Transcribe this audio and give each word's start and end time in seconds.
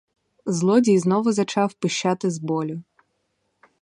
Злодій 0.45 0.99
знову 0.99 1.31
зачав 1.31 1.73
пищати 1.73 2.29
з 2.29 2.39
болю. 2.39 2.81